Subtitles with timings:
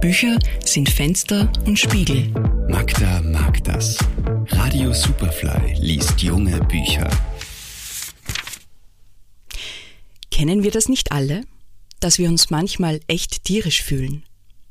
[0.00, 2.28] Bücher sind Fenster und Spiegel.
[2.68, 3.98] Magda mag das.
[4.48, 7.10] Radio Superfly liest junge Bücher.
[10.30, 11.42] Kennen wir das nicht alle?
[12.00, 14.24] Dass wir uns manchmal echt tierisch fühlen?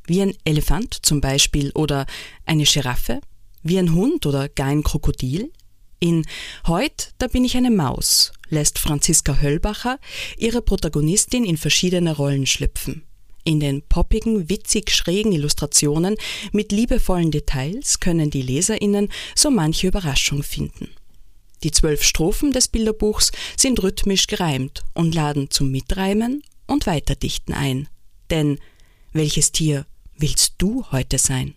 [0.05, 2.05] Wie ein Elefant zum Beispiel oder
[2.45, 3.19] eine Giraffe?
[3.63, 5.51] Wie ein Hund oder gar ein Krokodil?
[5.99, 6.25] In
[6.67, 9.99] Heut, da bin ich eine Maus lässt Franziska Höllbacher
[10.37, 13.03] ihre Protagonistin in verschiedene Rollen schlüpfen.
[13.47, 16.17] In den poppigen, witzig schrägen Illustrationen
[16.51, 20.89] mit liebevollen Details können die Leserinnen so manche Überraschung finden.
[21.63, 27.87] Die zwölf Strophen des Bilderbuchs sind rhythmisch gereimt und laden zum Mitreimen und Weiterdichten ein.
[28.31, 28.59] Denn
[29.13, 29.85] welches Tier
[30.17, 31.55] willst du heute sein?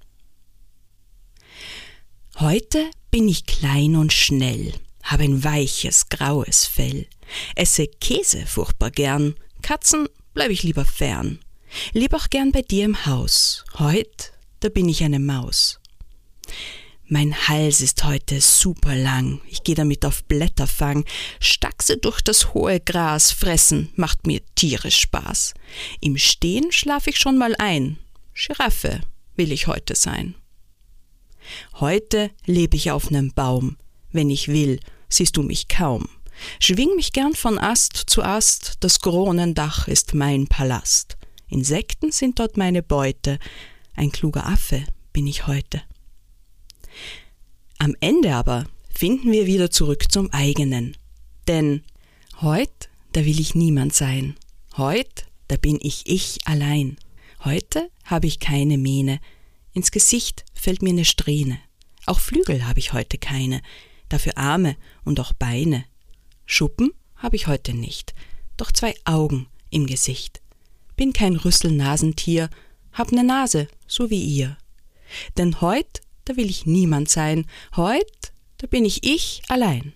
[2.39, 7.09] Heute bin ich klein und schnell, habe ein weiches, graues Fell,
[7.57, 11.41] esse Käse furchtbar gern, Katzen bleib ich lieber fern,
[11.93, 15.81] leb auch gern bei dir im Haus, heut, da bin ich eine Maus.
[17.13, 21.05] Mein Hals ist heute super lang, ich geh damit auf Blätterfang,
[21.41, 25.55] Stachse durch das hohe Gras, fressen macht mir tierisch Spaß.
[26.01, 27.99] Im Stehen schlaf ich schon mal ein,
[28.35, 29.01] Giraffe
[29.35, 30.37] will ich heute sein.
[31.81, 33.77] Heute leb ich auf nem Baum,
[34.13, 36.09] wenn ich will, siehst du mich kaum.
[36.61, 41.17] Schwing mich gern von Ast zu Ast, das Kronendach ist mein Palast.
[41.51, 43.39] Insekten sind dort meine Beute,
[43.95, 45.83] ein kluger Affe bin ich heute.
[47.79, 50.97] Am Ende aber finden wir wieder zurück zum eigenen.
[51.49, 51.83] Denn
[52.41, 54.37] heut, da will ich niemand sein.
[54.77, 56.97] Heut, da bin ich ich allein.
[57.45, 59.21] Heute habe ich keine Mähne.
[59.73, 61.59] Ins Gesicht fällt mir ne Strähne.
[62.07, 63.63] Auch Flügel habe ich heute keine
[64.09, 65.85] dafür Arme und auch Beine.
[66.45, 68.15] Schuppen habe ich heute nicht,
[68.57, 70.40] doch zwei Augen im Gesicht.
[71.01, 72.51] Bin kein Rüsselnasentier,
[72.93, 74.59] hab ne Nase, so wie ihr.
[75.39, 79.95] Denn heut, da will ich niemand sein, heut, da bin ich ich allein.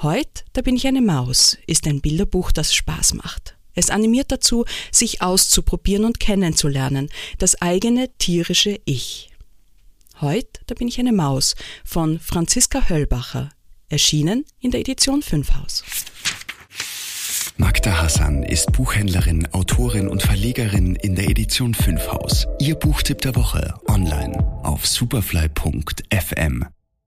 [0.00, 3.58] Heut, da bin ich eine Maus, ist ein Bilderbuch, das Spaß macht.
[3.74, 9.28] Es animiert dazu, sich auszuprobieren und kennenzulernen, das eigene tierische Ich.
[10.22, 11.54] Heut, da bin ich eine Maus
[11.84, 13.50] von Franziska Höllbacher,
[13.90, 15.84] erschienen in der Edition 5 Haus.
[17.60, 22.46] Magda Hassan ist Buchhändlerin, Autorin und Verlegerin in der Edition 5 Haus.
[22.60, 26.66] Ihr Buchtipp der Woche online auf superfly.fm.